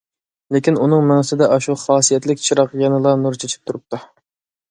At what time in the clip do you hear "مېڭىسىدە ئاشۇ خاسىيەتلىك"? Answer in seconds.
1.09-2.41